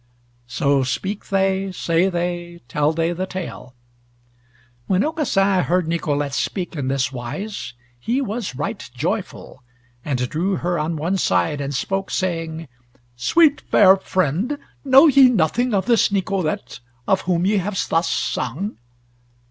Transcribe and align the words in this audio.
So 0.47 0.81
speak 0.81 1.29
they, 1.29 1.71
say 1.71 2.09
they, 2.09 2.61
tell 2.67 2.91
they 2.91 3.13
the 3.13 3.27
Tale: 3.27 3.75
When 4.87 5.03
Aucassin 5.03 5.65
heard 5.65 5.87
Nicolete 5.87 6.33
speak 6.33 6.75
in 6.75 6.87
this 6.87 7.11
wise, 7.11 7.75
he 7.99 8.19
was 8.19 8.55
right 8.55 8.79
joyful, 8.95 9.61
and 10.03 10.27
drew 10.27 10.55
her 10.55 10.79
on 10.79 10.95
one 10.95 11.17
side, 11.19 11.61
and 11.61 11.75
spoke, 11.75 12.09
saying: 12.09 12.67
"Sweet 13.15 13.61
fair 13.69 13.95
friend, 13.95 14.57
know 14.83 15.05
ye 15.05 15.29
nothing 15.29 15.71
of 15.71 15.85
this 15.85 16.09
Nicolete, 16.11 16.79
of 17.07 17.21
whom 17.29 17.45
ye 17.45 17.57
have 17.57 17.79
thus 17.89 18.09
sung?" 18.09 18.79